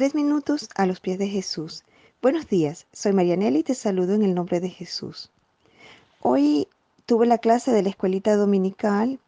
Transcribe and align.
Tres 0.00 0.14
minutos 0.14 0.70
a 0.76 0.86
los 0.86 0.98
pies 0.98 1.18
de 1.18 1.28
Jesús. 1.28 1.84
Buenos 2.22 2.48
días, 2.48 2.86
soy 2.90 3.12
Marianela 3.12 3.58
y 3.58 3.62
te 3.62 3.74
saludo 3.74 4.14
en 4.14 4.22
el 4.22 4.34
nombre 4.34 4.58
de 4.58 4.70
Jesús. 4.70 5.30
Hoy 6.22 6.68
tuve 7.04 7.26
la 7.26 7.36
clase 7.36 7.70
de 7.70 7.82
la 7.82 7.90
escuelita 7.90 8.34
dominical 8.34 9.20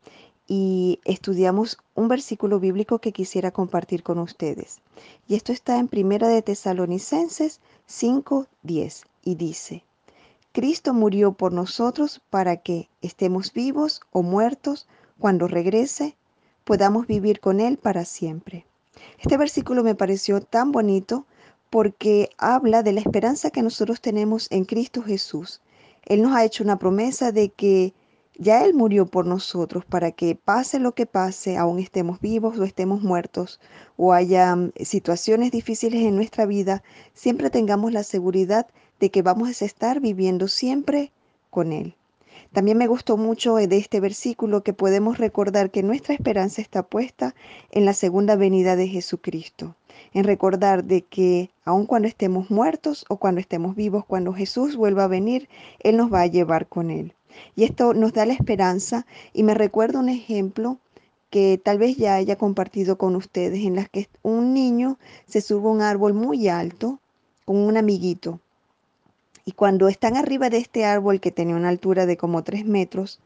y 0.48 0.98
estudiamos 1.04 1.76
un 1.94 2.08
versículo 2.08 2.58
bíblico 2.58 3.00
que 3.00 3.12
quisiera 3.12 3.50
compartir 3.50 4.02
con 4.02 4.18
ustedes. 4.18 4.80
Y 5.28 5.34
esto 5.34 5.52
está 5.52 5.78
en 5.78 5.88
Primera 5.88 6.28
de 6.28 6.40
Tesalonicenses 6.40 7.60
5:10 7.86 9.04
y 9.24 9.34
dice: 9.34 9.84
Cristo 10.52 10.94
murió 10.94 11.32
por 11.32 11.52
nosotros 11.52 12.22
para 12.30 12.56
que 12.56 12.88
estemos 13.02 13.52
vivos 13.52 14.00
o 14.10 14.22
muertos 14.22 14.88
cuando 15.18 15.48
regrese, 15.48 16.16
podamos 16.64 17.06
vivir 17.06 17.40
con 17.40 17.60
él 17.60 17.76
para 17.76 18.06
siempre. 18.06 18.64
Este 19.18 19.36
versículo 19.36 19.82
me 19.82 19.94
pareció 19.94 20.40
tan 20.40 20.72
bonito 20.72 21.26
porque 21.70 22.30
habla 22.38 22.82
de 22.82 22.92
la 22.92 23.00
esperanza 23.00 23.50
que 23.50 23.62
nosotros 23.62 24.00
tenemos 24.00 24.46
en 24.50 24.64
Cristo 24.64 25.02
Jesús. 25.02 25.62
Él 26.04 26.22
nos 26.22 26.34
ha 26.34 26.44
hecho 26.44 26.64
una 26.64 26.78
promesa 26.78 27.32
de 27.32 27.48
que 27.50 27.94
ya 28.38 28.64
Él 28.64 28.74
murió 28.74 29.06
por 29.06 29.26
nosotros 29.26 29.84
para 29.84 30.12
que 30.12 30.34
pase 30.34 30.78
lo 30.78 30.94
que 30.94 31.06
pase, 31.06 31.56
aún 31.56 31.78
estemos 31.78 32.20
vivos 32.20 32.58
o 32.58 32.64
estemos 32.64 33.02
muertos, 33.02 33.60
o 33.96 34.12
haya 34.12 34.56
mm, 34.56 34.72
situaciones 34.80 35.50
difíciles 35.50 36.02
en 36.02 36.16
nuestra 36.16 36.46
vida, 36.46 36.82
siempre 37.14 37.50
tengamos 37.50 37.92
la 37.92 38.02
seguridad 38.02 38.66
de 39.00 39.10
que 39.10 39.22
vamos 39.22 39.62
a 39.62 39.64
estar 39.64 40.00
viviendo 40.00 40.48
siempre 40.48 41.12
con 41.50 41.72
Él. 41.72 41.96
También 42.52 42.76
me 42.76 42.86
gustó 42.86 43.16
mucho 43.16 43.54
de 43.56 43.76
este 43.76 44.00
versículo 44.00 44.62
que 44.62 44.72
podemos 44.72 45.18
recordar 45.18 45.70
que 45.70 45.82
nuestra 45.82 46.14
esperanza 46.14 46.60
está 46.60 46.82
puesta 46.82 47.34
en 47.70 47.84
la 47.84 47.94
segunda 47.94 48.36
venida 48.36 48.76
de 48.76 48.88
Jesucristo, 48.88 49.76
en 50.12 50.24
recordar 50.24 50.84
de 50.84 51.02
que 51.02 51.50
aun 51.64 51.86
cuando 51.86 52.08
estemos 52.08 52.50
muertos 52.50 53.04
o 53.08 53.16
cuando 53.16 53.40
estemos 53.40 53.76
vivos, 53.76 54.04
cuando 54.04 54.32
Jesús 54.32 54.76
vuelva 54.76 55.04
a 55.04 55.08
venir, 55.08 55.48
Él 55.80 55.96
nos 55.96 56.12
va 56.12 56.22
a 56.22 56.26
llevar 56.26 56.66
con 56.66 56.90
Él. 56.90 57.14
Y 57.56 57.64
esto 57.64 57.94
nos 57.94 58.12
da 58.12 58.26
la 58.26 58.34
esperanza 58.34 59.06
y 59.32 59.42
me 59.42 59.54
recuerda 59.54 59.98
un 59.98 60.08
ejemplo 60.08 60.78
que 61.30 61.58
tal 61.62 61.78
vez 61.78 61.96
ya 61.96 62.16
haya 62.16 62.36
compartido 62.36 62.98
con 62.98 63.16
ustedes, 63.16 63.64
en 63.64 63.76
las 63.76 63.88
que 63.88 64.08
un 64.22 64.52
niño 64.52 64.98
se 65.26 65.40
sube 65.40 65.68
a 65.68 65.72
un 65.72 65.80
árbol 65.80 66.12
muy 66.12 66.48
alto 66.48 67.00
con 67.46 67.56
un 67.56 67.78
amiguito 67.78 68.40
y 69.44 69.52
cuando 69.52 69.88
están 69.88 70.16
arriba 70.16 70.50
de 70.50 70.58
este 70.58 70.84
árbol 70.84 71.20
que 71.20 71.32
tenía 71.32 71.56
una 71.56 71.68
altura 71.68 72.06
de 72.06 72.16
como 72.16 72.44
tres 72.44 72.64
metros, 72.64 73.20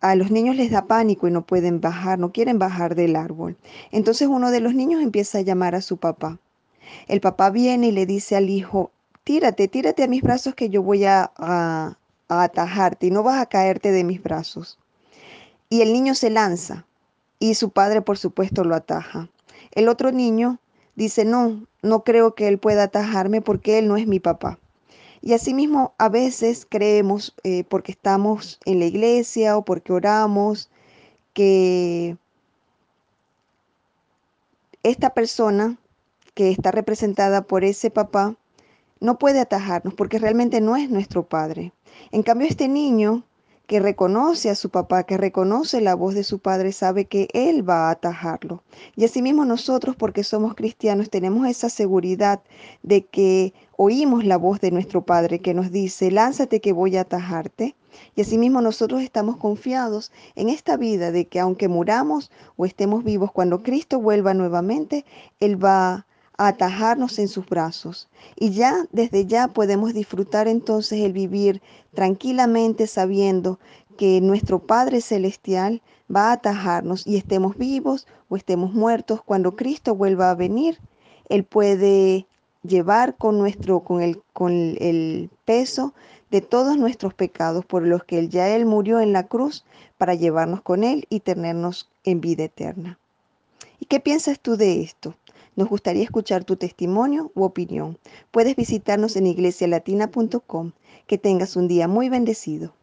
a 0.00 0.14
los 0.14 0.30
niños 0.30 0.56
les 0.56 0.70
da 0.70 0.86
pánico 0.86 1.28
y 1.28 1.30
no 1.30 1.42
pueden 1.42 1.80
bajar, 1.80 2.18
no 2.18 2.32
quieren 2.32 2.58
bajar 2.58 2.94
del 2.94 3.16
árbol. 3.16 3.56
Entonces 3.90 4.28
uno 4.28 4.50
de 4.50 4.60
los 4.60 4.74
niños 4.74 5.02
empieza 5.02 5.38
a 5.38 5.42
llamar 5.42 5.74
a 5.74 5.80
su 5.80 5.96
papá. 5.96 6.38
El 7.06 7.20
papá 7.20 7.50
viene 7.50 7.88
y 7.88 7.92
le 7.92 8.06
dice 8.06 8.36
al 8.36 8.50
hijo, 8.50 8.90
tírate, 9.24 9.68
tírate 9.68 10.02
a 10.02 10.08
mis 10.08 10.22
brazos 10.22 10.54
que 10.54 10.68
yo 10.68 10.82
voy 10.82 11.04
a, 11.04 11.32
a, 11.36 11.96
a 12.28 12.42
atajarte 12.42 13.06
y 13.06 13.10
no 13.10 13.22
vas 13.22 13.40
a 13.40 13.46
caerte 13.46 13.92
de 13.92 14.04
mis 14.04 14.22
brazos. 14.22 14.78
Y 15.68 15.82
el 15.82 15.92
niño 15.92 16.14
se 16.14 16.30
lanza 16.30 16.84
y 17.38 17.54
su 17.54 17.70
padre 17.70 18.02
por 18.02 18.18
supuesto 18.18 18.64
lo 18.64 18.74
ataja. 18.74 19.28
El 19.70 19.88
otro 19.88 20.12
niño 20.12 20.58
dice, 20.96 21.24
no, 21.24 21.64
no 21.80 22.02
creo 22.02 22.34
que 22.34 22.48
él 22.48 22.58
pueda 22.58 22.84
atajarme 22.84 23.40
porque 23.40 23.78
él 23.78 23.88
no 23.88 23.96
es 23.96 24.06
mi 24.06 24.20
papá. 24.20 24.58
Y 25.22 25.34
asimismo, 25.34 25.94
a 25.98 26.08
veces 26.08 26.66
creemos, 26.68 27.34
eh, 27.44 27.64
porque 27.64 27.92
estamos 27.92 28.58
en 28.64 28.80
la 28.80 28.86
iglesia 28.86 29.56
o 29.56 29.64
porque 29.64 29.92
oramos, 29.92 30.68
que 31.32 32.16
esta 34.82 35.14
persona 35.14 35.78
que 36.34 36.50
está 36.50 36.72
representada 36.72 37.42
por 37.42 37.62
ese 37.64 37.90
papá 37.90 38.36
no 39.00 39.18
puede 39.18 39.40
atajarnos 39.40 39.94
porque 39.94 40.18
realmente 40.18 40.60
no 40.60 40.76
es 40.76 40.90
nuestro 40.90 41.28
padre. 41.28 41.72
En 42.10 42.22
cambio, 42.22 42.48
este 42.48 42.68
niño 42.68 43.24
que 43.66 43.80
reconoce 43.80 44.50
a 44.50 44.54
su 44.54 44.70
papá, 44.70 45.04
que 45.04 45.16
reconoce 45.16 45.80
la 45.80 45.94
voz 45.94 46.14
de 46.14 46.24
su 46.24 46.40
padre, 46.40 46.72
sabe 46.72 47.06
que 47.06 47.28
Él 47.32 47.68
va 47.68 47.88
a 47.88 47.92
atajarlo. 47.92 48.62
Y 48.96 49.04
asimismo 49.04 49.44
nosotros, 49.44 49.96
porque 49.96 50.24
somos 50.24 50.54
cristianos, 50.54 51.10
tenemos 51.10 51.46
esa 51.46 51.68
seguridad 51.68 52.42
de 52.82 53.06
que 53.06 53.54
oímos 53.76 54.24
la 54.24 54.36
voz 54.36 54.60
de 54.60 54.70
nuestro 54.70 55.02
Padre 55.04 55.40
que 55.40 55.54
nos 55.54 55.72
dice, 55.72 56.10
lánzate 56.10 56.60
que 56.60 56.72
voy 56.72 56.96
a 56.96 57.02
atajarte. 57.02 57.74
Y 58.14 58.22
asimismo 58.22 58.60
nosotros 58.60 59.02
estamos 59.02 59.36
confiados 59.36 60.12
en 60.34 60.48
esta 60.48 60.76
vida 60.76 61.12
de 61.12 61.26
que 61.26 61.40
aunque 61.40 61.68
muramos 61.68 62.30
o 62.56 62.64
estemos 62.64 63.04
vivos, 63.04 63.32
cuando 63.32 63.62
Cristo 63.62 64.00
vuelva 64.00 64.34
nuevamente, 64.34 65.04
Él 65.40 65.62
va 65.62 66.06
atajarnos 66.48 67.18
en 67.18 67.28
sus 67.28 67.46
brazos. 67.46 68.08
Y 68.36 68.50
ya, 68.50 68.86
desde 68.92 69.26
ya 69.26 69.48
podemos 69.48 69.94
disfrutar 69.94 70.48
entonces 70.48 71.00
el 71.00 71.12
vivir 71.12 71.62
tranquilamente 71.94 72.86
sabiendo 72.86 73.58
que 73.96 74.20
nuestro 74.20 74.58
Padre 74.60 75.00
Celestial 75.00 75.82
va 76.14 76.30
a 76.30 76.32
atajarnos 76.32 77.06
y 77.06 77.16
estemos 77.16 77.56
vivos 77.56 78.06
o 78.28 78.36
estemos 78.36 78.72
muertos, 78.72 79.22
cuando 79.22 79.56
Cristo 79.56 79.94
vuelva 79.94 80.30
a 80.30 80.34
venir, 80.34 80.78
Él 81.28 81.44
puede 81.44 82.26
llevar 82.62 83.16
con 83.16 83.38
nuestro, 83.38 83.80
con 83.80 84.02
el, 84.02 84.22
con 84.32 84.52
el 84.52 85.30
peso 85.44 85.94
de 86.30 86.40
todos 86.40 86.78
nuestros 86.78 87.12
pecados 87.12 87.64
por 87.64 87.86
los 87.86 88.04
que 88.04 88.28
ya 88.28 88.48
Él 88.48 88.64
murió 88.64 89.00
en 89.00 89.12
la 89.12 89.26
cruz 89.26 89.64
para 89.98 90.14
llevarnos 90.14 90.62
con 90.62 90.82
Él 90.82 91.06
y 91.10 91.20
tenernos 91.20 91.90
en 92.04 92.20
vida 92.20 92.44
eterna. 92.44 92.98
¿Y 93.78 93.86
qué 93.86 94.00
piensas 94.00 94.40
tú 94.40 94.56
de 94.56 94.80
esto? 94.80 95.14
Nos 95.54 95.68
gustaría 95.68 96.02
escuchar 96.02 96.44
tu 96.44 96.56
testimonio 96.56 97.30
u 97.34 97.44
opinión. 97.44 97.98
Puedes 98.30 98.56
visitarnos 98.56 99.16
en 99.16 99.26
iglesialatina.com. 99.26 100.72
Que 101.06 101.18
tengas 101.18 101.56
un 101.56 101.68
día 101.68 101.88
muy 101.88 102.08
bendecido. 102.08 102.74